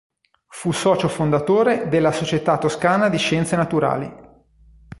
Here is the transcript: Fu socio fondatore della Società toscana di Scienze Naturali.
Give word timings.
Fu 0.47 0.71
socio 0.71 1.07
fondatore 1.07 1.87
della 1.87 2.11
Società 2.11 2.57
toscana 2.57 3.07
di 3.07 3.19
Scienze 3.19 3.55
Naturali. 3.55 4.11